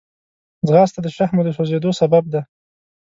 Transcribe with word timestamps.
ځغاسته 0.67 0.99
د 1.03 1.07
شحمو 1.15 1.41
د 1.45 1.49
سوځېدو 1.57 1.91
سبب 2.01 2.23
ده 2.33 2.41